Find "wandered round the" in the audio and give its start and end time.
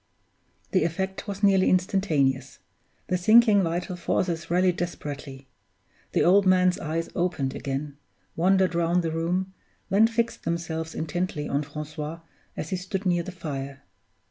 8.35-9.11